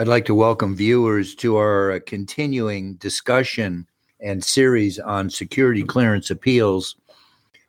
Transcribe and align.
I'd 0.00 0.08
like 0.08 0.24
to 0.24 0.34
welcome 0.34 0.74
viewers 0.74 1.34
to 1.34 1.58
our 1.58 1.92
uh, 1.92 2.00
continuing 2.06 2.94
discussion 2.94 3.86
and 4.18 4.42
series 4.42 4.98
on 4.98 5.28
security 5.28 5.82
clearance 5.82 6.30
appeals 6.30 6.96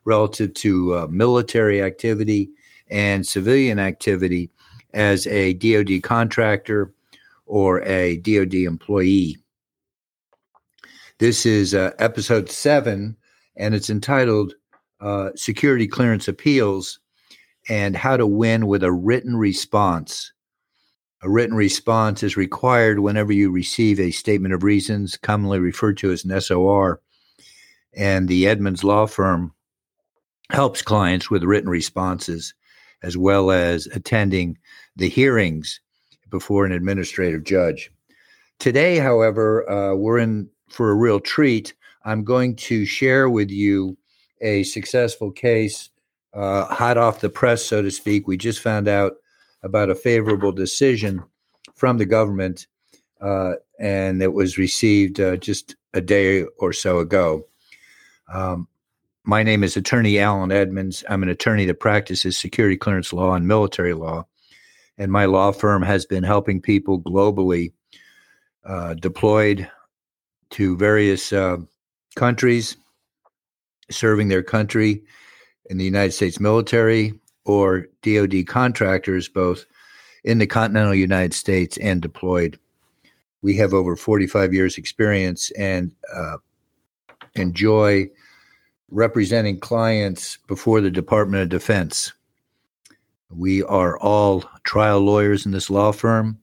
relative 0.06 0.54
to 0.54 0.96
uh, 0.96 1.06
military 1.10 1.82
activity 1.82 2.48
and 2.90 3.26
civilian 3.26 3.78
activity 3.78 4.48
as 4.94 5.26
a 5.26 5.52
DoD 5.52 6.02
contractor 6.02 6.94
or 7.44 7.82
a 7.82 8.16
DoD 8.16 8.54
employee. 8.54 9.36
This 11.18 11.44
is 11.44 11.74
uh, 11.74 11.90
episode 11.98 12.48
seven, 12.48 13.14
and 13.58 13.74
it's 13.74 13.90
entitled 13.90 14.54
uh, 15.02 15.32
Security 15.36 15.86
Clearance 15.86 16.28
Appeals 16.28 16.98
and 17.68 17.94
How 17.94 18.16
to 18.16 18.26
Win 18.26 18.68
with 18.68 18.82
a 18.84 18.90
Written 18.90 19.36
Response 19.36 20.32
a 21.22 21.30
written 21.30 21.56
response 21.56 22.22
is 22.22 22.36
required 22.36 22.98
whenever 22.98 23.32
you 23.32 23.50
receive 23.50 24.00
a 24.00 24.10
statement 24.10 24.52
of 24.52 24.64
reasons, 24.64 25.16
commonly 25.16 25.60
referred 25.60 25.96
to 25.98 26.10
as 26.10 26.24
an 26.24 26.40
SOR. 26.40 27.00
And 27.94 28.28
the 28.28 28.48
Edmonds 28.48 28.82
Law 28.82 29.06
Firm 29.06 29.54
helps 30.50 30.82
clients 30.82 31.30
with 31.30 31.44
written 31.44 31.70
responses 31.70 32.54
as 33.02 33.16
well 33.16 33.50
as 33.50 33.86
attending 33.88 34.58
the 34.96 35.08
hearings 35.08 35.80
before 36.30 36.64
an 36.64 36.72
administrative 36.72 37.44
judge. 37.44 37.90
Today, 38.58 38.98
however, 38.98 39.68
uh, 39.70 39.94
we're 39.94 40.18
in 40.18 40.48
for 40.68 40.90
a 40.90 40.94
real 40.94 41.20
treat. 41.20 41.74
I'm 42.04 42.24
going 42.24 42.56
to 42.56 42.84
share 42.84 43.28
with 43.28 43.50
you 43.50 43.96
a 44.40 44.64
successful 44.64 45.30
case, 45.30 45.90
uh, 46.34 46.64
hot 46.66 46.96
off 46.96 47.20
the 47.20 47.28
press, 47.28 47.64
so 47.64 47.82
to 47.82 47.90
speak. 47.90 48.26
We 48.26 48.36
just 48.36 48.60
found 48.60 48.88
out 48.88 49.14
about 49.62 49.90
a 49.90 49.94
favorable 49.94 50.52
decision 50.52 51.22
from 51.74 51.98
the 51.98 52.06
government, 52.06 52.66
uh, 53.20 53.52
and 53.78 54.22
it 54.22 54.32
was 54.32 54.58
received 54.58 55.20
uh, 55.20 55.36
just 55.36 55.76
a 55.94 56.00
day 56.00 56.44
or 56.58 56.72
so 56.72 56.98
ago. 56.98 57.46
Um, 58.32 58.68
my 59.24 59.42
name 59.42 59.62
is 59.62 59.76
Attorney 59.76 60.18
Alan 60.18 60.50
Edmonds. 60.50 61.04
I'm 61.08 61.22
an 61.22 61.28
attorney 61.28 61.64
that 61.66 61.80
practices 61.80 62.36
security 62.36 62.76
clearance 62.76 63.12
law 63.12 63.34
and 63.34 63.46
military 63.46 63.94
law, 63.94 64.26
and 64.98 65.12
my 65.12 65.26
law 65.26 65.52
firm 65.52 65.82
has 65.82 66.06
been 66.06 66.24
helping 66.24 66.60
people 66.60 67.00
globally 67.00 67.72
uh, 68.64 68.94
deployed 68.94 69.70
to 70.50 70.76
various 70.76 71.32
uh, 71.32 71.56
countries, 72.16 72.76
serving 73.90 74.28
their 74.28 74.42
country 74.42 75.02
in 75.66 75.78
the 75.78 75.84
United 75.84 76.12
States 76.12 76.40
military, 76.40 77.14
or 77.44 77.86
DoD 78.02 78.46
contractors, 78.46 79.28
both 79.28 79.66
in 80.24 80.38
the 80.38 80.46
continental 80.46 80.94
United 80.94 81.34
States 81.34 81.76
and 81.78 82.00
deployed. 82.00 82.58
We 83.42 83.56
have 83.56 83.74
over 83.74 83.96
45 83.96 84.54
years' 84.54 84.78
experience 84.78 85.50
and 85.52 85.92
uh, 86.14 86.36
enjoy 87.34 88.10
representing 88.90 89.58
clients 89.58 90.38
before 90.46 90.80
the 90.80 90.90
Department 90.90 91.42
of 91.42 91.48
Defense. 91.48 92.12
We 93.30 93.62
are 93.64 93.98
all 93.98 94.44
trial 94.64 95.00
lawyers 95.00 95.46
in 95.46 95.52
this 95.52 95.70
law 95.70 95.92
firm, 95.92 96.38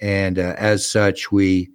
and 0.00 0.38
uh, 0.38 0.54
as 0.58 0.88
such, 0.88 1.32
we 1.32 1.70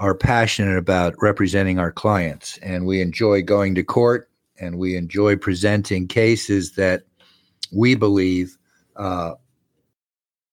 are 0.00 0.14
passionate 0.14 0.76
about 0.76 1.14
representing 1.20 1.78
our 1.78 1.92
clients, 1.92 2.58
and 2.58 2.86
we 2.86 3.00
enjoy 3.00 3.42
going 3.42 3.74
to 3.76 3.84
court, 3.84 4.28
and 4.58 4.78
we 4.78 4.96
enjoy 4.96 5.36
presenting 5.36 6.08
cases 6.08 6.72
that 6.72 7.04
we 7.72 7.94
believe 7.94 8.56
uh, 8.96 9.34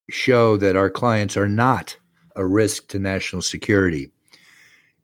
show 0.09 0.57
that 0.57 0.75
our 0.75 0.89
clients 0.89 1.35
are 1.37 1.47
not 1.47 1.97
a 2.35 2.45
risk 2.45 2.87
to 2.89 2.99
national 2.99 3.41
security. 3.41 4.11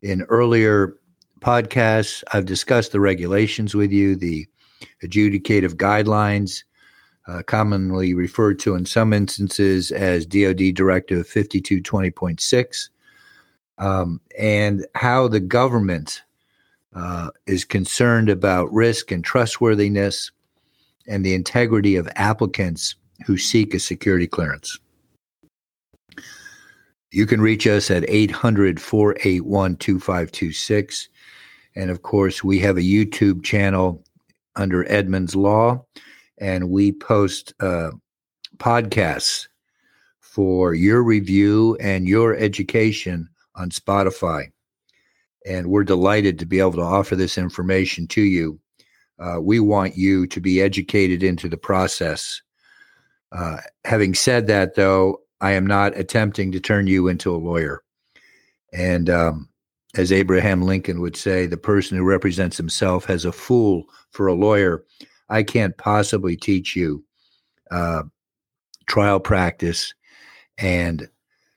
In 0.02 0.22
earlier 0.22 0.96
podcasts, 1.40 2.22
I've 2.32 2.46
discussed 2.46 2.92
the 2.92 3.00
regulations 3.00 3.74
with 3.74 3.92
you, 3.92 4.16
the 4.16 4.46
adjudicative 5.02 5.74
guidelines, 5.74 6.62
uh, 7.26 7.42
commonly 7.42 8.14
referred 8.14 8.58
to 8.60 8.74
in 8.74 8.84
some 8.86 9.12
instances 9.12 9.90
as 9.92 10.26
DoD 10.26 10.74
Directive 10.74 11.26
5220.6, 11.26 12.88
um, 13.78 14.20
and 14.38 14.86
how 14.94 15.26
the 15.26 15.40
government 15.40 16.22
uh, 16.94 17.30
is 17.46 17.64
concerned 17.64 18.28
about 18.28 18.72
risk 18.72 19.10
and 19.10 19.24
trustworthiness 19.24 20.30
and 21.06 21.24
the 21.24 21.34
integrity 21.34 21.96
of 21.96 22.08
applicants 22.16 22.94
who 23.26 23.36
seek 23.36 23.74
a 23.74 23.78
security 23.78 24.26
clearance. 24.26 24.78
You 27.10 27.26
can 27.26 27.40
reach 27.40 27.66
us 27.66 27.90
at 27.90 28.04
800 28.08 28.80
481 28.80 29.76
2526. 29.76 31.08
And 31.76 31.90
of 31.90 32.02
course, 32.02 32.42
we 32.42 32.58
have 32.60 32.76
a 32.76 32.82
YouTube 32.82 33.44
channel 33.44 34.02
under 34.56 34.90
Edmonds 34.90 35.36
Law, 35.36 35.84
and 36.38 36.70
we 36.70 36.92
post 36.92 37.54
uh, 37.60 37.90
podcasts 38.56 39.48
for 40.20 40.74
your 40.74 41.02
review 41.02 41.76
and 41.80 42.08
your 42.08 42.34
education 42.34 43.28
on 43.54 43.70
Spotify. 43.70 44.46
And 45.46 45.68
we're 45.68 45.84
delighted 45.84 46.38
to 46.38 46.46
be 46.46 46.58
able 46.58 46.72
to 46.72 46.80
offer 46.80 47.14
this 47.14 47.38
information 47.38 48.08
to 48.08 48.22
you 48.22 48.58
uh, 49.18 49.40
we 49.40 49.60
want 49.60 49.96
you 49.96 50.26
to 50.26 50.40
be 50.40 50.60
educated 50.60 51.22
into 51.22 51.48
the 51.48 51.56
process. 51.56 52.40
Uh, 53.32 53.58
having 53.84 54.14
said 54.14 54.46
that, 54.46 54.74
though, 54.74 55.20
I 55.40 55.52
am 55.52 55.66
not 55.66 55.96
attempting 55.96 56.52
to 56.52 56.60
turn 56.60 56.86
you 56.86 57.08
into 57.08 57.34
a 57.34 57.36
lawyer. 57.36 57.82
And 58.72 59.10
um, 59.10 59.48
as 59.96 60.10
Abraham 60.10 60.62
Lincoln 60.62 61.00
would 61.00 61.16
say, 61.16 61.46
the 61.46 61.56
person 61.56 61.96
who 61.96 62.04
represents 62.04 62.56
himself 62.56 63.04
has 63.04 63.24
a 63.24 63.32
fool 63.32 63.84
for 64.10 64.26
a 64.26 64.34
lawyer. 64.34 64.84
I 65.28 65.42
can't 65.42 65.76
possibly 65.76 66.36
teach 66.36 66.76
you 66.76 67.04
uh, 67.70 68.02
trial 68.86 69.20
practice 69.20 69.94
and 70.58 71.08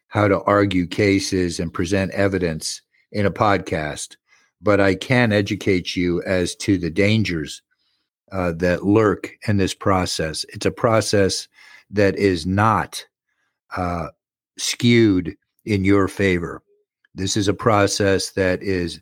how 0.08 0.28
to 0.28 0.42
argue 0.44 0.88
cases 0.88 1.60
and 1.60 1.74
present 1.74 2.12
evidence 2.12 2.82
in 3.12 3.26
a 3.26 3.32
podcast 3.32 4.16
but 4.62 4.80
I 4.80 4.96
can 4.96 5.32
educate 5.32 5.96
you 5.96 6.22
as 6.24 6.56
to 6.58 6.78
the 6.78 6.90
dangers 6.90 7.62
uh, 8.32 8.54
that 8.54 8.84
lurk 8.84 9.32
in 9.48 9.58
this 9.58 9.74
process. 9.74 10.46
It's 10.50 10.66
a 10.66 10.72
process 10.72 11.48
that 11.92 12.16
is 12.18 12.46
not 12.46 13.06
uh, 13.76 14.08
skewed 14.58 15.36
in 15.66 15.84
your 15.84 16.08
favor. 16.08 16.62
This 17.16 17.38
is 17.38 17.48
a 17.48 17.54
process 17.54 18.32
that 18.32 18.62
is 18.62 19.00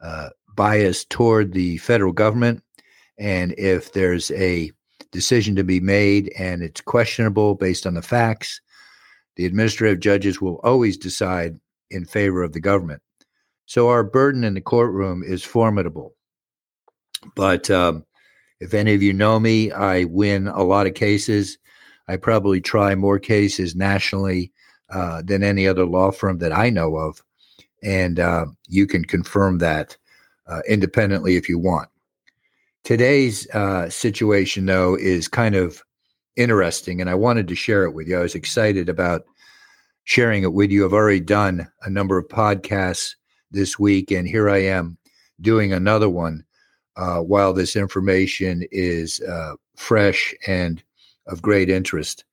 uh, 0.00 0.30
biased 0.54 1.10
toward 1.10 1.52
the 1.52 1.78
federal 1.78 2.12
government. 2.12 2.62
And 3.18 3.54
if 3.58 3.92
there's 3.92 4.30
a 4.32 4.70
decision 5.10 5.54
to 5.56 5.64
be 5.64 5.80
made 5.80 6.32
and 6.38 6.62
it's 6.62 6.80
questionable 6.80 7.54
based 7.54 7.86
on 7.86 7.94
the 7.94 8.02
facts, 8.02 8.60
the 9.36 9.46
administrative 9.46 10.00
judges 10.00 10.40
will 10.40 10.60
always 10.64 10.96
decide 10.96 11.58
in 11.90 12.04
favor 12.04 12.42
of 12.42 12.52
the 12.52 12.60
government. 12.60 13.02
So 13.66 13.88
our 13.88 14.04
burden 14.04 14.44
in 14.44 14.54
the 14.54 14.60
courtroom 14.60 15.22
is 15.22 15.42
formidable. 15.42 16.14
But 17.34 17.70
um, 17.70 18.04
if 18.60 18.74
any 18.74 18.94
of 18.94 19.02
you 19.02 19.12
know 19.12 19.40
me, 19.40 19.72
I 19.72 20.04
win 20.04 20.48
a 20.48 20.62
lot 20.62 20.86
of 20.86 20.94
cases. 20.94 21.58
I 22.08 22.16
probably 22.16 22.60
try 22.60 22.94
more 22.94 23.18
cases 23.18 23.74
nationally 23.74 24.52
uh, 24.90 25.22
than 25.22 25.42
any 25.42 25.66
other 25.66 25.86
law 25.86 26.10
firm 26.10 26.38
that 26.38 26.52
I 26.52 26.70
know 26.70 26.96
of. 26.96 27.22
And 27.82 28.20
uh, 28.20 28.46
you 28.68 28.86
can 28.86 29.04
confirm 29.04 29.58
that 29.58 29.96
uh, 30.46 30.60
independently 30.68 31.36
if 31.36 31.48
you 31.48 31.58
want. 31.58 31.88
Today's 32.84 33.48
uh, 33.50 33.88
situation, 33.88 34.66
though, 34.66 34.94
is 34.94 35.26
kind 35.26 35.54
of 35.54 35.82
interesting, 36.36 37.00
and 37.00 37.08
I 37.08 37.14
wanted 37.14 37.48
to 37.48 37.54
share 37.54 37.84
it 37.84 37.94
with 37.94 38.08
you. 38.08 38.18
I 38.18 38.22
was 38.22 38.34
excited 38.34 38.90
about 38.90 39.24
sharing 40.04 40.42
it 40.42 40.52
with 40.52 40.70
you. 40.70 40.84
I've 40.84 40.92
already 40.92 41.20
done 41.20 41.66
a 41.82 41.88
number 41.88 42.18
of 42.18 42.28
podcasts 42.28 43.14
this 43.54 43.78
week, 43.78 44.10
and 44.10 44.28
here 44.28 44.50
I 44.50 44.58
am 44.58 44.98
doing 45.40 45.72
another 45.72 46.08
one 46.08 46.44
uh, 46.96 47.20
while 47.20 47.52
this 47.52 47.76
information 47.76 48.64
is 48.70 49.20
uh, 49.22 49.54
fresh 49.76 50.34
and 50.46 50.82
of 51.26 51.42
great 51.42 51.70
interest. 51.70 52.24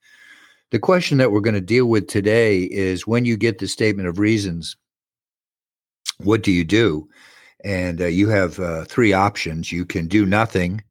The 0.71 0.79
question 0.79 1.17
that 1.17 1.31
we're 1.31 1.41
going 1.41 1.55
to 1.55 1.61
deal 1.61 1.85
with 1.85 2.07
today 2.07 2.63
is 2.63 3.07
when 3.07 3.25
you 3.25 3.37
get 3.37 3.59
the 3.59 3.67
statement 3.67 4.07
of 4.07 4.19
reasons, 4.19 4.75
what 6.17 6.43
do 6.43 6.51
you 6.51 6.63
do? 6.63 7.09
And 7.63 8.01
uh, 8.01 8.05
you 8.05 8.29
have 8.29 8.59
uh, 8.59 8.85
three 8.85 9.13
options. 9.13 9.71
You 9.71 9.85
can 9.85 10.07
do 10.07 10.25
nothing. 10.25 10.83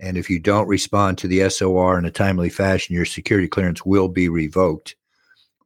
And 0.00 0.16
if 0.16 0.28
you 0.28 0.40
don't 0.40 0.66
respond 0.66 1.18
to 1.18 1.28
the 1.28 1.48
SOR 1.48 1.98
in 1.98 2.04
a 2.04 2.10
timely 2.10 2.50
fashion, 2.50 2.94
your 2.94 3.04
security 3.04 3.48
clearance 3.48 3.84
will 3.84 4.08
be 4.08 4.28
revoked 4.28 4.96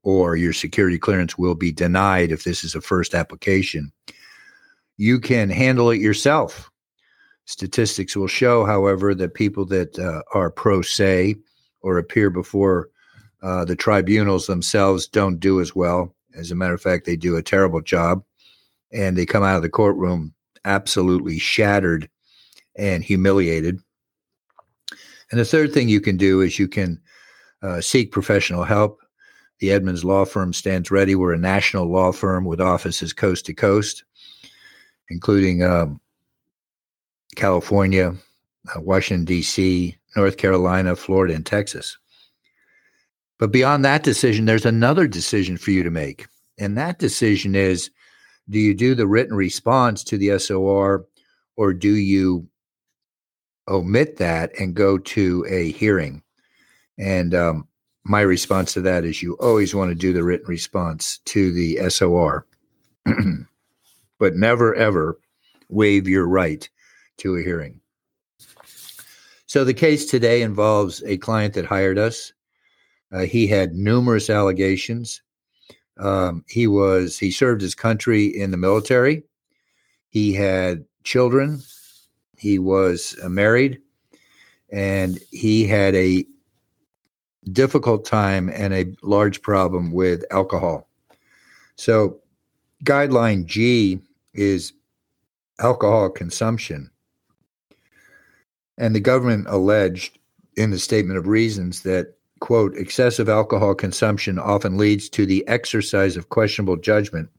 or 0.06 0.36
your 0.36 0.52
security 0.52 1.00
clearance 1.00 1.36
will 1.36 1.56
be 1.56 1.72
denied 1.72 2.30
if 2.30 2.44
this 2.44 2.62
is 2.62 2.76
a 2.76 2.80
first 2.80 3.12
application. 3.12 3.90
You 4.98 5.18
can 5.18 5.50
handle 5.50 5.90
it 5.90 5.98
yourself. 6.00 6.70
Statistics 7.46 8.14
will 8.14 8.28
show, 8.28 8.64
however, 8.64 9.16
that 9.16 9.34
people 9.34 9.66
that 9.66 9.98
uh, 9.98 10.22
are 10.32 10.48
pro 10.48 10.80
se 10.80 11.34
or 11.80 11.98
appear 11.98 12.30
before 12.30 12.88
uh, 13.42 13.64
the 13.64 13.74
tribunals 13.74 14.46
themselves 14.46 15.08
don't 15.08 15.40
do 15.40 15.60
as 15.60 15.74
well 15.74 16.14
As 16.36 16.52
a 16.52 16.54
matter 16.54 16.74
of 16.74 16.80
fact, 16.80 17.04
they 17.04 17.16
do 17.16 17.36
a 17.36 17.42
terrible 17.42 17.80
job 17.80 18.22
and 18.92 19.18
they 19.18 19.26
come 19.26 19.42
out 19.42 19.56
of 19.56 19.62
the 19.62 19.68
courtroom 19.68 20.32
absolutely 20.64 21.40
shattered 21.40 22.08
and 22.76 23.02
humiliated. 23.02 23.80
And 25.32 25.40
the 25.40 25.44
third 25.44 25.72
thing 25.72 25.88
you 25.88 26.00
can 26.00 26.16
do 26.16 26.42
is 26.42 26.60
you 26.60 26.68
can 26.68 27.00
uh, 27.60 27.80
seek 27.80 28.12
professional 28.12 28.62
help. 28.62 29.00
The 29.58 29.72
Edmonds 29.72 30.04
Law 30.04 30.24
Firm 30.24 30.52
stands 30.52 30.90
ready. 30.90 31.14
We're 31.14 31.32
a 31.32 31.38
national 31.38 31.86
law 31.86 32.12
firm 32.12 32.44
with 32.44 32.60
offices 32.60 33.12
coast 33.12 33.46
to 33.46 33.54
coast, 33.54 34.04
including 35.08 35.62
um, 35.62 36.00
California, 37.36 38.14
uh, 38.74 38.80
Washington, 38.80 39.24
D.C., 39.24 39.96
North 40.14 40.36
Carolina, 40.36 40.96
Florida, 40.96 41.34
and 41.34 41.46
Texas. 41.46 41.96
But 43.38 43.52
beyond 43.52 43.84
that 43.84 44.02
decision, 44.02 44.46
there's 44.46 44.66
another 44.66 45.06
decision 45.06 45.56
for 45.56 45.70
you 45.70 45.82
to 45.82 45.90
make. 45.90 46.26
And 46.58 46.76
that 46.78 46.98
decision 46.98 47.54
is 47.54 47.90
do 48.48 48.58
you 48.58 48.74
do 48.74 48.94
the 48.94 49.06
written 49.06 49.36
response 49.36 50.04
to 50.04 50.16
the 50.16 50.38
SOR 50.38 51.04
or 51.56 51.74
do 51.74 51.94
you 51.94 52.48
omit 53.68 54.16
that 54.16 54.52
and 54.58 54.74
go 54.74 54.98
to 54.98 55.44
a 55.48 55.72
hearing? 55.72 56.22
And 56.98 57.34
um, 57.34 57.68
my 58.08 58.20
response 58.20 58.72
to 58.72 58.80
that 58.80 59.04
is 59.04 59.22
you 59.22 59.34
always 59.34 59.74
want 59.74 59.90
to 59.90 59.94
do 59.94 60.12
the 60.12 60.22
written 60.22 60.46
response 60.46 61.18
to 61.24 61.52
the 61.52 61.78
SOR, 61.90 62.46
but 64.18 64.36
never 64.36 64.74
ever 64.76 65.18
waive 65.68 66.06
your 66.06 66.28
right 66.28 66.68
to 67.18 67.36
a 67.36 67.42
hearing. 67.42 67.80
So 69.46 69.64
the 69.64 69.74
case 69.74 70.06
today 70.06 70.42
involves 70.42 71.02
a 71.04 71.16
client 71.16 71.54
that 71.54 71.66
hired 71.66 71.98
us. 71.98 72.32
Uh, 73.12 73.22
he 73.22 73.46
had 73.46 73.74
numerous 73.74 74.30
allegations. 74.30 75.22
Um, 75.98 76.44
he 76.48 76.66
was 76.66 77.18
he 77.18 77.30
served 77.30 77.60
his 77.60 77.74
country 77.74 78.26
in 78.26 78.50
the 78.52 78.56
military. 78.56 79.24
He 80.10 80.32
had 80.32 80.84
children. 81.02 81.60
He 82.38 82.58
was 82.58 83.16
uh, 83.22 83.28
married, 83.28 83.80
and 84.70 85.18
he 85.30 85.66
had 85.66 85.94
a 85.94 86.24
difficult 87.52 88.04
time 88.04 88.48
and 88.48 88.74
a 88.74 88.94
large 89.02 89.42
problem 89.42 89.92
with 89.92 90.24
alcohol. 90.30 90.88
So, 91.76 92.18
guideline 92.84 93.46
G 93.46 94.00
is 94.34 94.72
alcohol 95.58 96.10
consumption. 96.10 96.90
And 98.78 98.94
the 98.94 99.00
government 99.00 99.46
alleged 99.48 100.18
in 100.56 100.70
the 100.70 100.78
statement 100.78 101.18
of 101.18 101.28
reasons 101.28 101.82
that, 101.82 102.14
quote, 102.40 102.76
excessive 102.76 103.28
alcohol 103.28 103.74
consumption 103.74 104.38
often 104.38 104.76
leads 104.76 105.08
to 105.10 105.24
the 105.24 105.46
exercise 105.48 106.16
of 106.16 106.28
questionable 106.28 106.76
judgment 106.76 107.30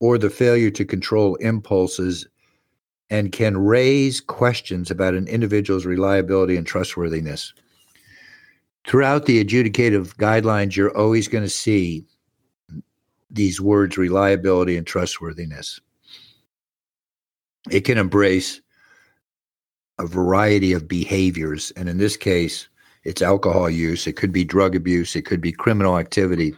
or 0.00 0.18
the 0.18 0.30
failure 0.30 0.70
to 0.70 0.84
control 0.84 1.36
impulses 1.36 2.26
and 3.10 3.32
can 3.32 3.56
raise 3.56 4.20
questions 4.20 4.90
about 4.90 5.14
an 5.14 5.26
individual's 5.28 5.84
reliability 5.84 6.56
and 6.56 6.66
trustworthiness. 6.66 7.52
Throughout 8.86 9.26
the 9.26 9.44
adjudicative 9.44 10.16
guidelines, 10.16 10.74
you're 10.74 10.96
always 10.96 11.28
going 11.28 11.44
to 11.44 11.50
see 11.50 12.04
these 13.30 13.60
words 13.60 13.96
reliability 13.96 14.76
and 14.76 14.86
trustworthiness. 14.86 15.80
It 17.70 17.82
can 17.82 17.98
embrace 17.98 18.60
a 19.98 20.06
variety 20.06 20.72
of 20.72 20.88
behaviors. 20.88 21.70
And 21.72 21.88
in 21.88 21.98
this 21.98 22.16
case, 22.16 22.68
it's 23.04 23.22
alcohol 23.22 23.70
use, 23.70 24.06
it 24.06 24.16
could 24.16 24.32
be 24.32 24.44
drug 24.44 24.74
abuse, 24.74 25.14
it 25.14 25.22
could 25.22 25.40
be 25.40 25.52
criminal 25.52 25.98
activity, 25.98 26.54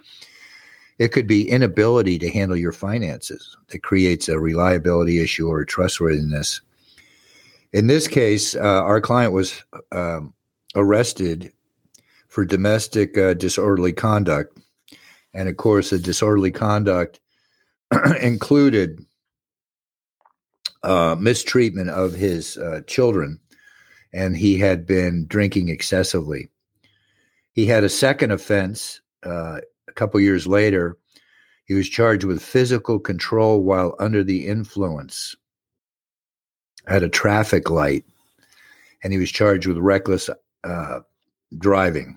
it 0.99 1.09
could 1.09 1.27
be 1.27 1.49
inability 1.49 2.19
to 2.19 2.31
handle 2.31 2.57
your 2.57 2.73
finances 2.73 3.57
that 3.69 3.83
creates 3.83 4.29
a 4.29 4.39
reliability 4.39 5.21
issue 5.21 5.49
or 5.49 5.61
a 5.61 5.67
trustworthiness. 5.67 6.61
In 7.73 7.87
this 7.87 8.07
case, 8.07 8.55
uh, 8.55 8.61
our 8.61 9.01
client 9.01 9.33
was 9.33 9.63
um, 9.93 10.35
arrested 10.75 11.53
for 12.33 12.47
domestic 12.47 13.19
uh, 13.19 13.35
disorderly 13.35 13.93
conduct. 13.93 14.59
And 15.35 15.51
of 15.51 15.59
course, 15.59 15.91
the 15.91 15.99
disorderly 15.99 16.51
conduct 16.51 17.21
included 18.23 19.05
uh, 20.83 21.15
mistreatment 21.21 21.91
of 21.91 22.15
his 22.15 22.57
uh, 22.57 22.81
children, 22.87 23.39
and 24.15 24.35
he 24.35 24.57
had 24.57 24.87
been 24.87 25.27
drinking 25.27 25.69
excessively. 25.69 26.49
He 27.53 27.67
had 27.67 27.85
a 27.85 27.91
second 27.91 28.31
offense 28.31 29.03
uh, 29.27 29.61
a 29.87 29.93
couple 29.93 30.19
years 30.19 30.47
later. 30.47 30.97
He 31.67 31.75
was 31.75 31.87
charged 31.87 32.25
with 32.25 32.43
physical 32.43 32.99
control 32.99 33.63
while 33.63 33.95
under 33.99 34.25
the 34.25 34.47
influence 34.47 35.37
at 36.87 37.03
a 37.03 37.11
traffic 37.11 37.69
light, 37.69 38.07
and 39.05 39.13
he 39.13 39.19
was 39.19 39.31
charged 39.31 39.67
with 39.67 39.77
reckless 39.77 40.31
uh, 40.65 41.01
driving. 41.59 42.17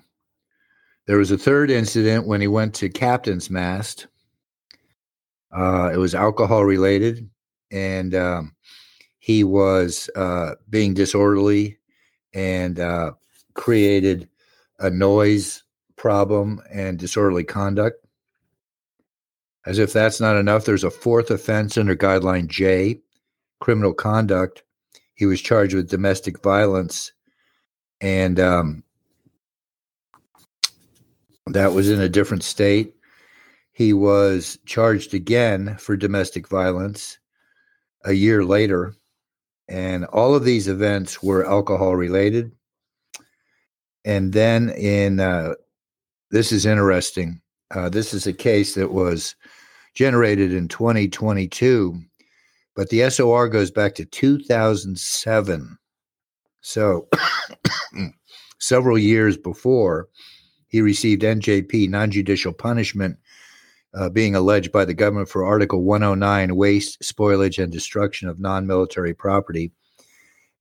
There 1.06 1.18
was 1.18 1.30
a 1.30 1.38
third 1.38 1.70
incident 1.70 2.26
when 2.26 2.40
he 2.40 2.48
went 2.48 2.74
to 2.76 2.88
captain's 2.88 3.48
mast. 3.48 4.08
Uh, 5.56 5.90
it 5.92 5.98
was 5.98 6.14
alcohol 6.14 6.64
related, 6.64 7.28
and 7.70 8.14
um, 8.14 8.56
he 9.20 9.44
was 9.44 10.10
uh, 10.16 10.56
being 10.68 10.94
disorderly 10.94 11.78
and 12.34 12.80
uh, 12.80 13.12
created 13.54 14.28
a 14.80 14.90
noise 14.90 15.62
problem 15.96 16.60
and 16.72 16.98
disorderly 16.98 17.44
conduct. 17.44 18.04
As 19.64 19.78
if 19.78 19.92
that's 19.92 20.20
not 20.20 20.36
enough, 20.36 20.64
there's 20.64 20.84
a 20.84 20.90
fourth 20.90 21.30
offense 21.30 21.78
under 21.78 21.96
Guideline 21.96 22.48
J, 22.48 23.00
criminal 23.60 23.94
conduct. 23.94 24.64
He 25.14 25.24
was 25.24 25.40
charged 25.40 25.74
with 25.74 25.88
domestic 25.88 26.42
violence, 26.42 27.12
and 28.00 28.38
um, 28.38 28.84
that 31.46 31.72
was 31.72 31.90
in 31.90 32.00
a 32.00 32.08
different 32.08 32.42
state. 32.42 32.94
He 33.72 33.92
was 33.92 34.58
charged 34.66 35.14
again 35.14 35.76
for 35.78 35.96
domestic 35.96 36.48
violence 36.48 37.18
a 38.04 38.12
year 38.12 38.44
later 38.44 38.94
and 39.68 40.04
all 40.06 40.34
of 40.34 40.44
these 40.44 40.68
events 40.68 41.22
were 41.22 41.46
alcohol 41.46 41.96
related. 41.96 42.52
And 44.04 44.32
then 44.32 44.70
in 44.70 45.18
uh, 45.18 45.54
this 46.30 46.52
is 46.52 46.66
interesting. 46.66 47.40
Uh, 47.72 47.88
this 47.88 48.14
is 48.14 48.26
a 48.26 48.32
case 48.32 48.74
that 48.74 48.92
was 48.92 49.34
generated 49.94 50.52
in 50.52 50.68
2022, 50.68 52.00
but 52.76 52.90
the 52.90 53.08
SOR 53.10 53.48
goes 53.48 53.70
back 53.70 53.94
to 53.96 54.04
2007. 54.04 55.78
So 56.60 57.08
several 58.60 58.98
years 58.98 59.36
before 59.36 60.08
he 60.76 60.82
received 60.82 61.22
NJP, 61.22 61.88
non 61.88 62.10
judicial 62.10 62.52
punishment, 62.52 63.16
uh, 63.94 64.10
being 64.10 64.34
alleged 64.34 64.72
by 64.72 64.84
the 64.84 64.92
government 64.92 65.26
for 65.26 65.42
Article 65.42 65.82
109, 65.82 66.54
waste, 66.54 67.00
spoilage, 67.00 67.62
and 67.62 67.72
destruction 67.72 68.28
of 68.28 68.38
non 68.38 68.66
military 68.66 69.14
property, 69.14 69.72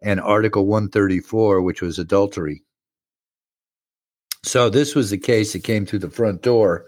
and 0.01 0.21
Article 0.21 0.67
134, 0.67 1.61
which 1.61 1.81
was 1.81 1.99
adultery. 1.99 2.63
So 4.43 4.69
this 4.69 4.95
was 4.95 5.09
the 5.09 5.17
case 5.17 5.51
that 5.51 5.65
came 5.65 5.85
through 5.85 5.99
the 5.99 6.09
front 6.09 6.41
door, 6.41 6.85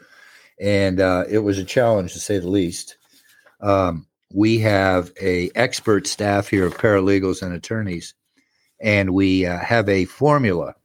and 0.57 1.01
uh, 1.01 1.25
it 1.29 1.39
was 1.39 1.57
a 1.57 1.65
challenge 1.65 2.13
to 2.13 2.21
say 2.21 2.39
the 2.39 2.47
least. 2.47 2.95
Um, 3.59 4.07
we 4.33 4.59
have 4.59 5.11
a 5.21 5.51
expert 5.53 6.07
staff 6.07 6.47
here 6.47 6.65
of 6.65 6.77
paralegals 6.77 7.41
and 7.41 7.53
attorneys, 7.53 8.13
and 8.79 9.13
we 9.13 9.45
uh, 9.45 9.59
have 9.59 9.89
a 9.89 10.05
formula 10.05 10.75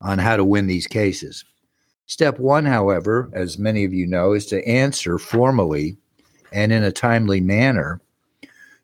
on 0.00 0.18
how 0.18 0.36
to 0.36 0.44
win 0.44 0.66
these 0.66 0.86
cases. 0.86 1.44
Step 2.06 2.38
one, 2.38 2.64
however, 2.64 3.30
as 3.32 3.58
many 3.58 3.84
of 3.84 3.94
you 3.94 4.06
know, 4.06 4.32
is 4.32 4.46
to 4.46 4.66
answer 4.66 5.18
formally 5.18 5.96
and 6.52 6.72
in 6.72 6.82
a 6.82 6.92
timely 6.92 7.40
manner 7.40 8.00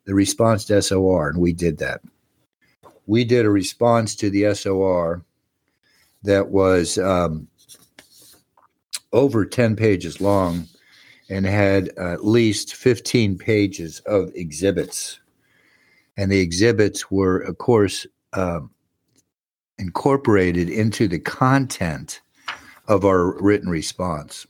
the 0.05 0.15
response 0.15 0.63
to 0.65 0.81
SOR, 0.81 1.29
and 1.29 1.39
we 1.39 1.51
did 1.51 1.77
that. 1.79 2.01
We 3.05 3.25
did 3.25 3.45
a 3.45 3.49
response 3.49 4.15
to 4.15 4.29
the 4.29 4.53
SOR 4.55 5.23
that 6.23 6.49
was 6.49 6.97
um, 6.97 7.47
over 9.11 9.45
10 9.45 9.75
pages 9.75 10.21
long 10.21 10.67
and 11.29 11.45
had 11.45 11.89
at 11.97 12.25
least 12.25 12.75
15 12.75 13.37
pages 13.37 13.99
of 14.05 14.31
exhibits. 14.33 15.19
And 16.15 16.31
the 16.31 16.39
exhibits 16.39 17.11
were, 17.11 17.39
of 17.39 17.57
course, 17.57 18.07
um, 18.33 18.71
incorporated 19.79 20.69
into 20.69 21.07
the 21.07 21.19
content 21.19 22.21
of 22.87 23.05
our 23.05 23.39
written 23.41 23.69
response. 23.69 24.47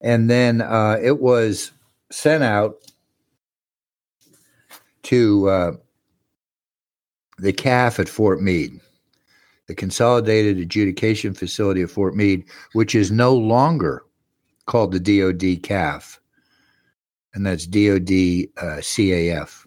And 0.00 0.28
then 0.30 0.60
uh, 0.60 0.98
it 1.02 1.20
was 1.20 1.72
sent 2.10 2.44
out 2.44 2.76
to 5.04 5.48
uh, 5.48 5.72
the 7.38 7.52
CAF 7.52 7.98
at 7.98 8.08
Fort 8.08 8.40
Meade. 8.40 8.80
the 9.66 9.74
Consolidated 9.74 10.58
Adjudication 10.58 11.34
Facility 11.34 11.82
of 11.82 11.90
Fort 11.90 12.14
Meade, 12.14 12.44
which 12.72 12.94
is 12.94 13.10
no 13.10 13.34
longer 13.34 14.04
called 14.66 14.92
the 14.92 15.00
DoD 15.00 15.62
CAF, 15.62 16.18
and 17.34 17.46
that's 17.46 17.66
DoD 17.66 18.48
uh, 18.58 18.80
CAF. 18.80 19.66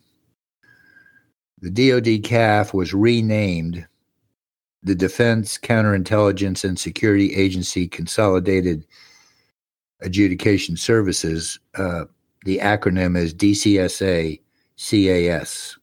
The 1.59 1.71
DoD 1.71 2.23
CAF 2.23 2.73
was 2.73 2.93
renamed 2.93 3.87
the 4.83 4.95
Defense 4.95 5.57
Counterintelligence 5.57 6.63
and 6.63 6.79
Security 6.79 7.35
Agency 7.35 7.87
Consolidated 7.87 8.85
Adjudication 10.01 10.77
Services. 10.77 11.59
Uh, 11.75 12.05
the 12.45 12.59
acronym 12.59 13.17
is 13.17 13.33
DCSA 13.33 14.39
CAS. 14.77 15.77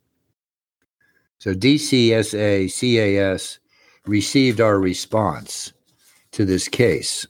So 1.38 1.54
DCSA 1.54 2.70
CAS 2.70 3.58
received 4.06 4.60
our 4.60 4.78
response 4.78 5.72
to 6.32 6.44
this 6.44 6.68
case. 6.68 7.26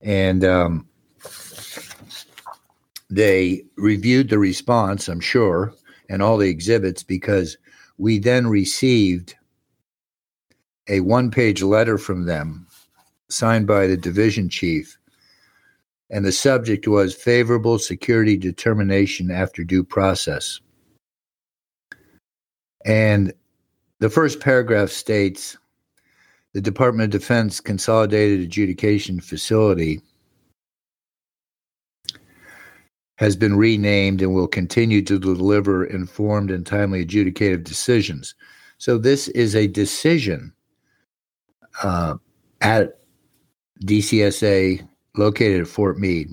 And 0.00 0.44
um, 0.44 0.88
they 3.10 3.62
reviewed 3.76 4.30
the 4.30 4.38
response, 4.38 5.08
I'm 5.08 5.20
sure, 5.20 5.72
and 6.08 6.22
all 6.22 6.36
the 6.36 6.48
exhibits 6.48 7.02
because 7.02 7.56
we 7.98 8.18
then 8.18 8.46
received 8.46 9.34
a 10.88 11.00
one 11.00 11.30
page 11.30 11.62
letter 11.62 11.98
from 11.98 12.24
them 12.24 12.66
signed 13.28 13.66
by 13.66 13.86
the 13.86 13.96
division 13.96 14.48
chief. 14.48 14.98
And 16.10 16.24
the 16.24 16.32
subject 16.32 16.86
was 16.86 17.14
favorable 17.14 17.78
security 17.78 18.36
determination 18.36 19.30
after 19.30 19.64
due 19.64 19.82
process. 19.82 20.60
And 22.84 23.32
the 24.00 24.10
first 24.10 24.40
paragraph 24.40 24.90
states 24.90 25.56
the 26.52 26.60
Department 26.60 27.12
of 27.14 27.20
Defense 27.20 27.58
Consolidated 27.58 28.40
Adjudication 28.40 29.20
Facility 29.20 30.00
has 33.16 33.34
been 33.34 33.56
renamed 33.56 34.22
and 34.22 34.34
will 34.34 34.46
continue 34.46 35.02
to 35.02 35.18
deliver 35.18 35.84
informed 35.84 36.50
and 36.50 36.66
timely 36.66 37.04
adjudicative 37.04 37.64
decisions. 37.64 38.34
So, 38.78 38.98
this 38.98 39.28
is 39.28 39.56
a 39.56 39.66
decision 39.66 40.52
uh, 41.82 42.14
at 42.60 42.98
DCSA 43.84 44.86
located 45.16 45.62
at 45.62 45.68
Fort 45.68 45.98
Meade. 45.98 46.30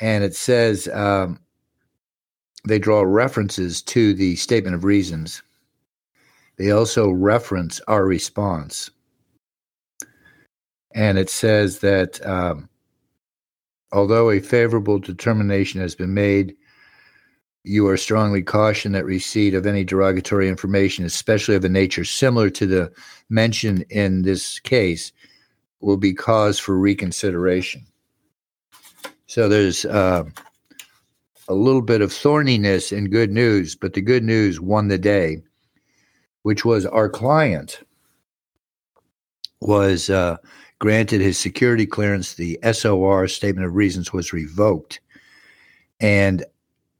And 0.00 0.24
it 0.24 0.34
says 0.34 0.88
um, 0.88 1.38
they 2.64 2.78
draw 2.78 3.02
references 3.02 3.82
to 3.82 4.14
the 4.14 4.36
statement 4.36 4.74
of 4.74 4.84
reasons. 4.84 5.42
They 6.56 6.70
also 6.70 7.10
reference 7.10 7.80
our 7.88 8.04
response. 8.04 8.90
And 10.94 11.18
it 11.18 11.30
says 11.30 11.78
that 11.78 12.24
um, 12.26 12.68
although 13.92 14.30
a 14.30 14.40
favorable 14.40 14.98
determination 14.98 15.80
has 15.80 15.94
been 15.94 16.14
made, 16.14 16.54
you 17.64 17.86
are 17.86 17.96
strongly 17.96 18.42
cautioned 18.42 18.94
that 18.94 19.04
receipt 19.04 19.54
of 19.54 19.66
any 19.66 19.84
derogatory 19.84 20.48
information, 20.48 21.04
especially 21.04 21.54
of 21.54 21.64
a 21.64 21.68
nature 21.68 22.04
similar 22.04 22.50
to 22.50 22.66
the 22.66 22.92
mentioned 23.28 23.84
in 23.90 24.22
this 24.22 24.58
case, 24.58 25.12
will 25.80 25.96
be 25.96 26.12
cause 26.12 26.58
for 26.58 26.76
reconsideration. 26.76 27.84
So 29.26 29.48
there's 29.48 29.84
uh, 29.84 30.24
a 31.48 31.54
little 31.54 31.82
bit 31.82 32.00
of 32.00 32.10
thorniness 32.10 32.96
in 32.96 33.10
good 33.10 33.30
news, 33.30 33.74
but 33.74 33.94
the 33.94 34.00
good 34.00 34.24
news 34.24 34.60
won 34.60 34.88
the 34.88 34.98
day, 34.98 35.42
which 36.42 36.64
was 36.64 36.84
our 36.86 37.08
client 37.08 37.80
was 39.60 40.10
uh, 40.10 40.36
granted 40.80 41.20
his 41.20 41.38
security 41.38 41.86
clearance. 41.86 42.34
The 42.34 42.58
SOR 42.72 43.28
statement 43.28 43.66
of 43.66 43.74
reasons 43.74 44.12
was 44.12 44.32
revoked. 44.32 45.00
And 46.00 46.44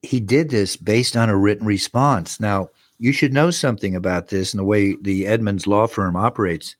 he 0.02 0.20
did 0.20 0.50
this 0.50 0.76
based 0.76 1.16
on 1.16 1.30
a 1.30 1.36
written 1.36 1.66
response. 1.66 2.40
Now, 2.40 2.68
you 2.98 3.12
should 3.12 3.32
know 3.32 3.50
something 3.50 3.96
about 3.96 4.28
this 4.28 4.52
and 4.52 4.58
the 4.58 4.64
way 4.64 4.96
the 5.00 5.26
Edmonds 5.26 5.66
law 5.66 5.86
firm 5.86 6.16
operates. 6.16 6.76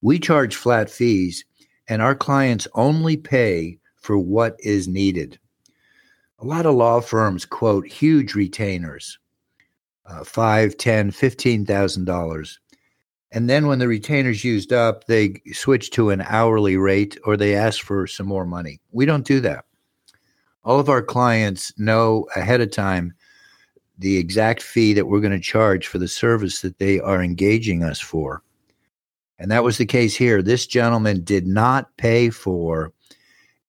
We 0.00 0.18
charge 0.18 0.56
flat 0.56 0.90
fees, 0.90 1.44
and 1.88 2.00
our 2.00 2.14
clients 2.14 2.68
only 2.74 3.16
pay 3.16 3.78
for 3.96 4.18
what 4.18 4.56
is 4.60 4.88
needed. 4.88 5.38
A 6.38 6.44
lot 6.44 6.66
of 6.66 6.74
law 6.74 7.00
firms 7.00 7.44
quote 7.44 7.86
huge 7.86 8.34
retainers, 8.34 9.18
uh, 10.06 10.24
five, 10.24 10.76
ten, 10.76 11.10
fifteen 11.10 11.64
thousand 11.64 12.04
dollars, 12.04 12.58
and 13.32 13.48
then 13.48 13.66
when 13.66 13.78
the 13.78 13.88
retainer's 13.88 14.44
used 14.44 14.72
up, 14.72 15.06
they 15.06 15.40
switch 15.52 15.90
to 15.92 16.10
an 16.10 16.22
hourly 16.28 16.76
rate 16.76 17.18
or 17.24 17.36
they 17.36 17.54
ask 17.54 17.82
for 17.82 18.06
some 18.06 18.26
more 18.26 18.46
money. 18.46 18.80
We 18.92 19.06
don't 19.06 19.26
do 19.26 19.40
that. 19.40 19.64
All 20.64 20.80
of 20.80 20.88
our 20.88 21.02
clients 21.02 21.72
know 21.78 22.26
ahead 22.36 22.60
of 22.60 22.70
time 22.70 23.14
the 23.98 24.16
exact 24.16 24.62
fee 24.62 24.92
that 24.94 25.06
we're 25.06 25.20
going 25.20 25.32
to 25.32 25.40
charge 25.40 25.86
for 25.86 25.98
the 25.98 26.08
service 26.08 26.60
that 26.62 26.78
they 26.78 26.98
are 27.00 27.22
engaging 27.22 27.82
us 27.82 28.00
for. 28.00 28.42
And 29.38 29.50
that 29.50 29.64
was 29.64 29.78
the 29.78 29.86
case 29.86 30.16
here. 30.16 30.42
This 30.42 30.66
gentleman 30.66 31.22
did 31.22 31.46
not 31.46 31.96
pay 31.96 32.30
for 32.30 32.92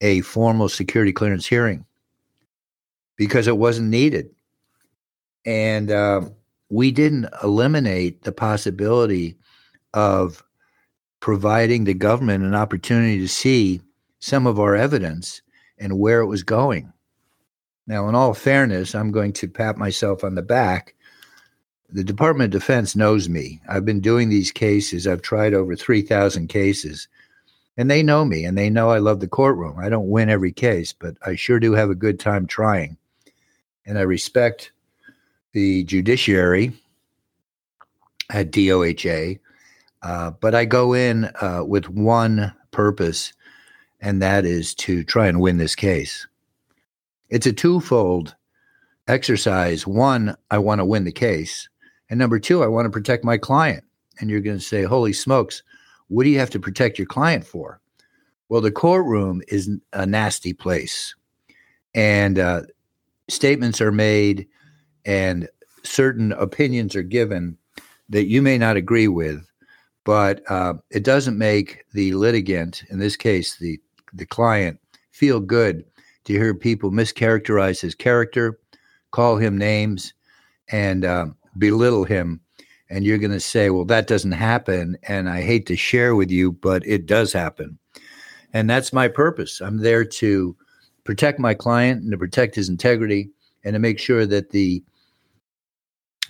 a 0.02 0.22
formal 0.22 0.70
security 0.70 1.14
clearance 1.14 1.46
hearing 1.46 1.86
because 3.18 3.48
it 3.48 3.58
wasn't 3.58 3.90
needed. 3.90 4.30
And 5.46 5.92
uh, 5.92 6.22
we 6.70 6.92
didn't 6.92 7.28
eliminate 7.44 8.24
the 8.24 8.32
possibility 8.32 9.38
of 9.94 10.44
providing 11.20 11.84
the 11.84 11.94
government 11.94 12.44
an 12.44 12.56
opportunity 12.56 13.20
to 13.20 13.28
see 13.28 13.82
some 14.20 14.48
of 14.48 14.60
our 14.60 14.76
evidence 14.76 15.42
and 15.78 16.00
where 16.00 16.22
it 16.22 16.28
was 16.28 16.44
going. 16.44 16.92
Now, 17.88 18.10
in 18.10 18.16
all 18.16 18.34
fairness, 18.34 18.96
I'm 18.96 19.12
going 19.12 19.34
to 19.34 19.48
pat 19.48 19.78
myself 19.78 20.24
on 20.24 20.36
the 20.36 20.42
back. 20.42 20.96
The 21.90 22.04
Department 22.04 22.54
of 22.54 22.60
Defense 22.60 22.96
knows 22.96 23.30
me. 23.30 23.62
I've 23.70 23.86
been 23.86 24.02
doing 24.02 24.30
these 24.30 24.52
cases, 24.52 25.06
I've 25.08 25.22
tried 25.22 25.54
over 25.54 25.76
3,000 25.76 26.48
cases, 26.48 27.08
and 27.78 27.92
they 27.92 28.02
know 28.02 28.26
me 28.26 28.46
and 28.46 28.58
they 28.58 28.70
know 28.70 28.90
I 28.90 28.98
love 28.98 29.20
the 29.20 29.28
courtroom. 29.28 29.78
I 29.80 29.90
don't 29.90 30.10
win 30.10 30.30
every 30.30 30.52
case, 30.52 30.94
but 30.94 31.16
I 31.26 31.36
sure 31.36 31.60
do 31.60 31.74
have 31.74 31.90
a 31.90 31.96
good 31.96 32.20
time 32.20 32.48
trying. 32.48 32.98
And 33.86 34.00
I 34.00 34.02
respect 34.02 34.72
the 35.52 35.84
judiciary 35.84 36.74
at 38.32 38.52
DOHA 38.52 39.40
uh, 40.06 40.30
but 40.40 40.54
I 40.54 40.66
go 40.66 40.94
in 40.94 41.32
uh, 41.42 41.64
with 41.66 41.90
one 41.90 42.54
purpose, 42.70 43.34
and 44.06 44.22
that 44.22 44.46
is 44.46 44.76
to 44.76 45.04
try 45.04 45.26
and 45.26 45.42
win 45.42 45.58
this 45.58 45.74
case. 45.74 46.28
It's 47.30 47.48
a 47.48 47.52
twofold 47.52 48.36
exercise. 49.08 49.88
One, 49.88 50.38
I 50.52 50.60
want 50.60 50.78
to 50.78 50.86
win 50.86 51.06
the 51.06 51.12
case. 51.12 51.68
And 52.12 52.20
number 52.20 52.38
two, 52.38 52.64
I 52.64 52.68
want 52.68 52.86
to 52.86 52.92
protect 52.92 53.26
my 53.26 53.40
client. 53.40 53.84
And 54.20 54.30
you're 54.30 54.42
going 54.42 54.60
to 54.60 54.64
say, 54.64 54.84
holy 54.84 55.12
smokes, 55.12 55.64
what 56.08 56.24
do 56.24 56.30
you 56.30 56.38
have 56.38 56.52
to 56.52 56.60
protect 56.60 57.00
your 57.00 57.08
client 57.08 57.48
for? 57.48 57.82
Well, 58.48 58.62
the 58.62 58.72
courtroom 58.72 59.42
is 59.48 59.72
a 59.94 60.06
nasty 60.06 60.54
place. 60.54 61.16
And 61.96 62.38
uh, 62.38 62.62
statements 63.28 63.82
are 63.82 63.92
made 63.92 64.48
and 65.04 65.50
certain 65.82 66.32
opinions 66.34 66.96
are 66.96 67.02
given 67.02 67.58
that 68.10 68.26
you 68.26 68.44
may 68.44 68.60
not 68.60 68.78
agree 68.78 69.08
with 69.08 69.44
but 70.06 70.50
uh, 70.50 70.76
it 70.92 71.04
doesn't 71.04 71.38
make 71.38 71.84
the 71.94 72.14
litigant, 72.14 72.84
in 72.90 73.00
this 73.00 73.18
case, 73.18 73.58
the 73.58 73.80
the 74.16 74.26
client, 74.26 74.80
feel 75.12 75.40
good 75.40 75.86
to 76.26 76.34
hear 76.34 76.54
people 76.54 76.92
mischaracterize 76.92 77.80
his 77.80 77.96
character, 77.96 78.60
call 79.12 79.38
him 79.38 79.58
names, 79.58 80.14
and 80.70 81.06
uh, 81.06 81.28
belittle 81.58 82.04
him. 82.04 82.40
And 82.90 83.06
you're 83.06 83.18
going 83.18 83.32
to 83.32 83.40
say, 83.40 83.70
well, 83.70 83.86
that 83.86 84.08
doesn't 84.08 84.32
happen. 84.32 84.98
And 85.08 85.30
I 85.30 85.42
hate 85.42 85.66
to 85.68 85.76
share 85.76 86.16
with 86.16 86.30
you, 86.30 86.52
but 86.52 86.86
it 86.86 87.06
does 87.06 87.34
happen. 87.34 87.78
And 88.54 88.70
that's 88.70 88.94
my 88.94 89.08
purpose. 89.08 89.62
I'm 89.62 89.78
there 89.78 90.06
to 90.06 90.56
protect 91.04 91.40
my 91.40 91.54
client 91.54 92.04
and 92.04 92.12
to 92.12 92.18
protect 92.18 92.56
his 92.56 92.70
integrity 92.70 93.30
and 93.64 93.74
to 93.74 93.80
make 93.80 94.00
sure 94.00 94.26
that 94.26 94.52
the 94.52 94.84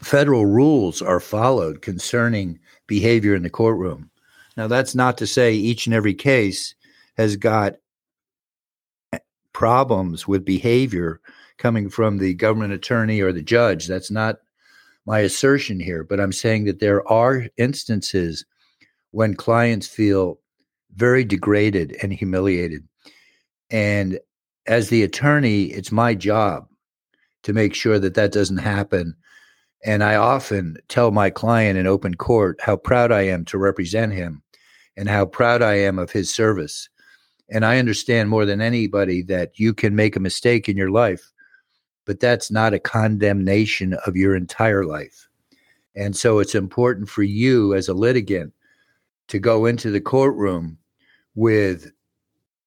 federal 0.01 0.45
rules 0.45 1.01
are 1.01 1.19
followed 1.19 1.81
concerning 1.81 2.59
behavior 2.87 3.35
in 3.35 3.43
the 3.43 3.49
courtroom. 3.49 4.09
Now, 4.57 4.67
that's 4.67 4.95
not 4.95 5.17
to 5.17 5.27
say 5.27 5.53
each 5.53 5.85
and 5.85 5.95
every 5.95 6.13
case 6.13 6.75
has 7.17 7.37
got 7.37 7.75
problems 9.53 10.27
with 10.27 10.45
behavior 10.45 11.21
coming 11.57 11.89
from 11.89 12.17
the 12.17 12.33
government 12.33 12.73
attorney 12.73 13.21
or 13.21 13.31
the 13.31 13.41
judge. 13.41 13.87
That's 13.87 14.11
not 14.11 14.37
my 15.05 15.19
assertion 15.19 15.79
here, 15.79 16.03
but 16.03 16.19
I'm 16.19 16.33
saying 16.33 16.65
that 16.65 16.79
there 16.79 17.07
are 17.07 17.47
instances 17.57 18.45
when 19.11 19.35
clients 19.35 19.87
feel 19.87 20.39
very 20.95 21.23
degraded 21.23 21.97
and 22.01 22.13
humiliated. 22.13 22.83
And 23.71 24.19
as 24.67 24.89
the 24.89 25.03
attorney, 25.03 25.65
it's 25.65 25.91
my 25.91 26.15
job 26.15 26.67
to 27.43 27.53
make 27.53 27.75
sure 27.75 27.99
that 27.99 28.15
that 28.15 28.31
doesn't 28.31 28.57
happen 28.57 29.15
And 29.83 30.03
I 30.03 30.15
often 30.15 30.77
tell 30.89 31.11
my 31.11 31.29
client 31.29 31.77
in 31.77 31.87
open 31.87 32.15
court 32.15 32.59
how 32.61 32.75
proud 32.77 33.11
I 33.11 33.21
am 33.21 33.45
to 33.45 33.57
represent 33.57 34.13
him 34.13 34.41
and 34.97 35.07
how 35.09 35.25
proud 35.25 35.61
I 35.61 35.75
am 35.75 35.99
of 35.99 36.11
his 36.11 36.33
service. 36.33 36.89
And 37.49 37.65
I 37.65 37.77
understand 37.77 38.29
more 38.29 38.45
than 38.45 38.61
anybody 38.61 39.21
that 39.23 39.59
you 39.59 39.73
can 39.73 39.95
make 39.95 40.15
a 40.15 40.19
mistake 40.21 40.67
in 40.67 40.77
your 40.77 40.89
life, 40.89 41.31
but 42.05 42.19
that's 42.19 42.49
not 42.49 42.73
a 42.73 42.79
condemnation 42.79 43.95
of 44.05 44.15
your 44.15 44.35
entire 44.35 44.83
life. 44.83 45.27
And 45.95 46.15
so 46.15 46.39
it's 46.39 46.55
important 46.55 47.09
for 47.09 47.23
you 47.23 47.73
as 47.73 47.87
a 47.87 47.93
litigant 47.93 48.53
to 49.27 49.39
go 49.39 49.65
into 49.65 49.91
the 49.91 50.01
courtroom 50.01 50.77
with 51.35 51.91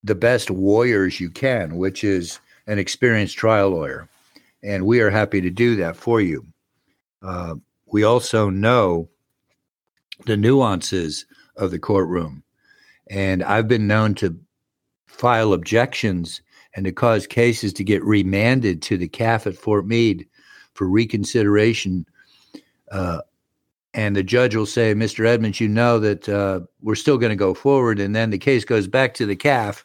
the 0.03 0.15
best 0.15 0.49
warriors 0.49 1.19
you 1.19 1.29
can, 1.29 1.77
which 1.77 2.03
is 2.03 2.39
an 2.67 2.79
experienced 2.79 3.37
trial 3.37 3.69
lawyer. 3.69 4.07
And 4.63 4.85
we 4.85 5.01
are 5.01 5.09
happy 5.09 5.41
to 5.41 5.49
do 5.49 5.75
that 5.77 5.95
for 5.95 6.21
you. 6.21 6.45
Uh, 7.21 7.55
we 7.85 8.03
also 8.03 8.49
know 8.49 9.09
the 10.25 10.37
nuances 10.37 11.25
of 11.55 11.71
the 11.71 11.79
courtroom. 11.79 12.43
And 13.09 13.43
I've 13.43 13.67
been 13.67 13.87
known 13.87 14.15
to 14.15 14.39
file 15.19 15.51
objections 15.51 16.41
and 16.75 16.85
to 16.85 16.93
cause 16.93 17.27
cases 17.27 17.73
to 17.73 17.83
get 17.83 18.03
remanded 18.05 18.81
to 18.81 18.97
the 18.97 19.09
CAF 19.09 19.45
at 19.45 19.57
Fort 19.57 19.85
Meade 19.85 20.25
for 20.73 20.87
reconsideration. 20.87 22.05
Uh, 22.89 23.19
and 23.93 24.15
the 24.15 24.23
judge 24.23 24.55
will 24.55 24.65
say, 24.65 24.93
Mr. 24.93 25.25
Edmonds, 25.25 25.59
you 25.59 25.67
know 25.67 25.99
that 25.99 26.29
uh, 26.29 26.61
we're 26.81 26.95
still 26.95 27.17
going 27.17 27.31
to 27.31 27.35
go 27.35 27.53
forward. 27.53 27.99
And 27.99 28.15
then 28.15 28.29
the 28.29 28.37
case 28.37 28.63
goes 28.63 28.87
back 28.87 29.13
to 29.15 29.25
the 29.25 29.35
CAF. 29.35 29.83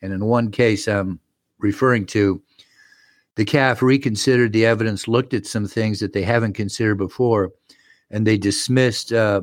And 0.00 0.12
in 0.12 0.24
one 0.24 0.50
case 0.50 0.88
I'm 0.88 1.20
referring 1.58 2.06
to, 2.06 2.42
the 3.36 3.44
CAF 3.44 3.82
reconsidered 3.82 4.52
the 4.52 4.66
evidence, 4.66 5.06
looked 5.06 5.32
at 5.32 5.46
some 5.46 5.66
things 5.66 6.00
that 6.00 6.12
they 6.12 6.22
haven't 6.22 6.54
considered 6.54 6.96
before, 6.96 7.52
and 8.10 8.26
they 8.26 8.36
dismissed 8.36 9.12
uh, 9.12 9.42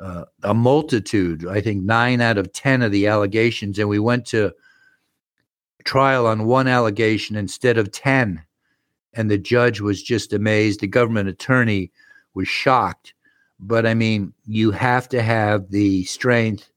uh, 0.00 0.24
a 0.44 0.54
multitude, 0.54 1.46
I 1.48 1.60
think 1.60 1.82
nine 1.82 2.20
out 2.20 2.38
of 2.38 2.52
10 2.52 2.82
of 2.82 2.92
the 2.92 3.08
allegations. 3.08 3.78
And 3.78 3.88
we 3.88 3.98
went 3.98 4.24
to 4.26 4.52
trial 5.84 6.26
on 6.26 6.46
one 6.46 6.68
allegation 6.68 7.36
instead 7.36 7.78
of 7.78 7.92
10. 7.92 8.42
And 9.14 9.30
the 9.30 9.38
judge 9.38 9.80
was 9.80 10.02
just 10.02 10.32
amazed. 10.32 10.80
The 10.80 10.86
government 10.86 11.28
attorney 11.28 11.90
was 12.34 12.48
shocked. 12.48 13.14
But 13.58 13.86
I 13.86 13.94
mean, 13.94 14.32
you 14.46 14.70
have 14.70 15.08
to 15.10 15.22
have 15.22 15.70
the 15.70 16.04
strength 16.04 16.70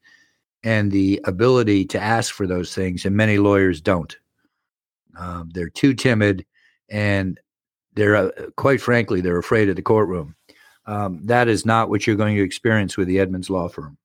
and 0.64 0.92
the 0.92 1.22
ability 1.26 1.86
to 1.86 2.00
ask 2.00 2.34
for 2.34 2.46
those 2.46 2.74
things, 2.74 3.06
and 3.06 3.16
many 3.16 3.38
lawyers 3.38 3.82
don't. 3.82 4.16
Um, 5.18 5.50
they're 5.54 5.70
too 5.70 5.94
timid, 5.94 6.46
and 6.90 7.40
they're 7.94 8.16
uh, 8.16 8.30
quite 8.56 8.82
frankly 8.82 9.22
they're 9.22 9.38
afraid 9.38 9.70
of 9.70 9.76
the 9.76 9.82
courtroom. 9.82 10.36
Um, 10.86 11.20
that 11.26 11.48
is 11.48 11.66
not 11.66 11.90
what 11.90 12.06
you're 12.06 12.16
going 12.16 12.36
to 12.36 12.44
experience 12.44 12.98
with 12.98 13.08
the 13.08 13.20
Edmonds 13.20 13.50
Law 13.50 13.68
Firm. 13.68 13.98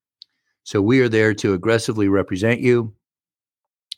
So 0.64 0.82
we 0.82 1.00
are 1.00 1.08
there 1.08 1.32
to 1.34 1.54
aggressively 1.54 2.08
represent 2.08 2.60
you, 2.60 2.92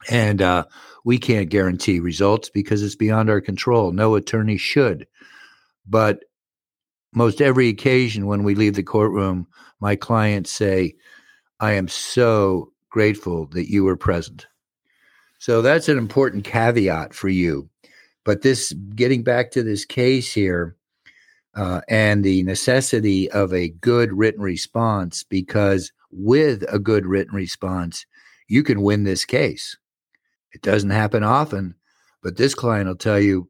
and 0.09 0.41
uh, 0.41 0.65
we 1.05 1.19
can't 1.19 1.51
guarantee 1.51 2.01
results 2.01 2.51
because 2.51 2.83
it's 2.83 2.97
beyond 2.97 3.31
our 3.31 3.41
control. 3.41 3.93
No 3.93 4.15
attorney 4.15 4.57
should, 4.57 5.07
but 5.87 6.21
most 7.13 7.41
every 7.41 7.69
occasion 7.69 8.27
when 8.27 8.45
we 8.45 8.55
leave 8.55 8.75
the 8.75 8.83
courtroom, 8.83 9.47
my 9.81 9.97
clients 9.97 10.51
say, 10.51 10.95
"I 11.61 11.73
am 11.73 11.89
so 11.89 12.73
grateful 12.91 13.47
that 13.49 13.71
you 13.71 13.85
were 13.85 13.97
present." 13.97 14.47
So 15.39 15.63
that's 15.63 15.89
an 15.89 15.99
important 15.99 16.45
caveat 16.45 17.15
for 17.15 17.29
you. 17.29 17.69
But 18.25 18.43
this, 18.43 18.73
getting 18.95 19.23
back 19.23 19.51
to 19.53 19.63
this 19.63 19.85
case 19.85 20.33
here, 20.33 20.77
uh, 21.55 21.81
and 21.89 22.23
the 22.23 22.43
necessity 22.43 23.31
of 23.31 23.53
a 23.53 23.71
good 23.71 24.13
written 24.13 24.43
response, 24.43 25.25
because 25.25 25.93
with 26.11 26.65
a 26.73 26.79
good 26.79 27.07
written 27.07 27.35
response, 27.35 28.05
you 28.49 28.63
can 28.63 28.83
win 28.83 29.05
this 29.05 29.25
case. 29.25 29.77
It 30.53 30.63
doesn't 30.63 30.91
happen 30.91 31.23
often, 31.23 31.75
but 32.23 32.37
this 32.37 32.55
client 32.55 32.89
will 32.89 32.97
tell 32.97 33.21
you 33.21 33.49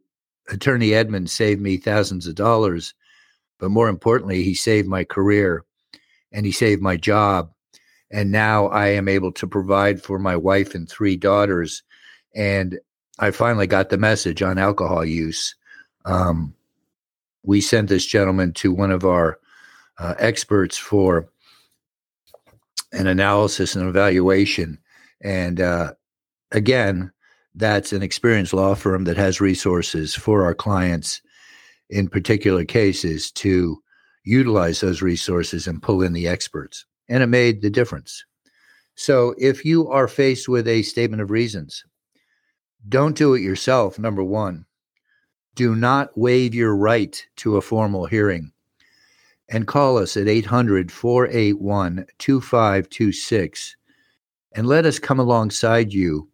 Attorney 0.49 0.95
Edmond 0.95 1.31
saved 1.31 1.61
me 1.61 1.77
thousands 1.77 2.27
of 2.27 2.35
dollars, 2.35 2.95
but 3.59 3.71
more 3.71 3.89
importantly, 3.89 4.43
he 4.43 4.55
saved 4.55 4.89
my 4.89 5.05
career 5.05 5.65
and 6.33 6.45
he 6.45 6.53
saved 6.53 6.83
my 6.83 6.97
job 6.97 7.51
and 8.11 8.31
now 8.31 8.69
I 8.69 8.89
am 8.89 9.09
able 9.09 9.33
to 9.33 9.47
provide 9.47 10.03
for 10.03 10.19
my 10.19 10.37
wife 10.37 10.75
and 10.75 10.89
three 10.89 11.17
daughters. 11.17 11.83
And 12.35 12.79
I 13.19 13.31
finally 13.31 13.67
got 13.67 13.91
the 13.91 13.99
message 13.99 14.43
on 14.43 14.59
alcohol 14.59 15.05
use. 15.05 15.55
Um, 16.05 16.55
we 17.43 17.61
sent 17.61 17.89
this 17.89 18.07
gentleman 18.07 18.53
to 18.55 18.73
one 18.73 18.91
of 18.91 19.05
our 19.05 19.39
uh, 19.99 20.15
experts 20.19 20.77
for 20.79 21.29
an 22.93 23.07
analysis 23.07 23.77
and 23.77 23.89
evaluation. 23.89 24.79
And 25.21 25.61
uh, 25.61 25.95
again, 26.53 27.11
that's 27.55 27.93
an 27.93 28.03
experienced 28.03 28.53
law 28.53 28.75
firm 28.75 29.05
that 29.05 29.17
has 29.17 29.41
resources 29.41 30.15
for 30.15 30.45
our 30.45 30.55
clients 30.55 31.21
in 31.91 32.09
particular 32.09 32.65
cases 32.65 33.31
to 33.33 33.79
utilize 34.25 34.81
those 34.81 35.03
resources 35.03 35.67
and 35.67 35.83
pull 35.83 36.03
in 36.03 36.13
the 36.13 36.29
experts 36.29 36.85
and 37.09 37.23
it 37.23 37.29
made 37.29 37.63
the 37.63 37.71
difference. 37.71 38.25
So 38.95 39.35
if 39.39 39.65
you 39.65 39.89
are 39.89 40.09
faced 40.09 40.49
with 40.49 40.69
a 40.69 40.83
statement 40.83 41.23
of 41.23 41.31
reasons, 41.31 41.85
don't 42.89 43.17
do 43.17 43.35
it 43.35 43.41
yourself, 43.41 43.99
number 43.99 44.23
one. 44.23 44.65
Do 45.55 45.75
not 45.75 46.17
waive 46.17 46.55
your 46.55 46.77
right 46.77 47.25
to 47.37 47.57
a 47.57 47.63
formal 47.63 48.07
hearing. 48.07 48.53
And 49.49 49.67
call 49.67 49.97
us 49.97 50.17
at 50.17 50.29
800 50.29 50.93
481 50.93 52.07
2526 52.19 53.77
and 54.53 54.67
let 54.67 54.85
us 54.85 54.99
come 54.99 55.19
alongside 55.19 55.93
you 55.93 56.29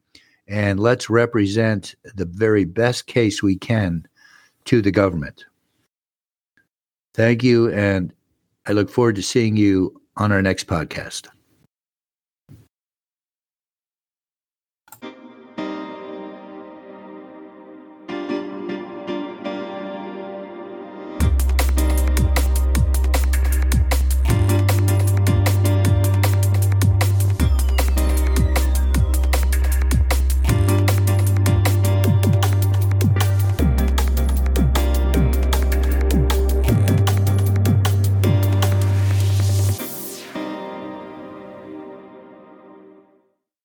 and 0.46 0.78
let's 0.78 1.08
represent 1.08 1.94
the 2.14 2.24
very 2.26 2.64
best 2.64 3.06
case 3.06 3.42
we 3.42 3.56
can 3.56 4.06
to 4.66 4.82
the 4.82 4.90
government. 4.90 5.44
Thank 7.14 7.42
you. 7.42 7.70
And 7.72 8.12
I 8.66 8.72
look 8.72 8.90
forward 8.90 9.16
to 9.16 9.22
seeing 9.22 9.56
you 9.56 10.00
on 10.16 10.32
our 10.32 10.42
next 10.42 10.66
podcast. 10.66 11.28